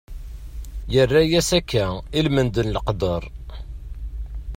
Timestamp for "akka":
1.59-1.85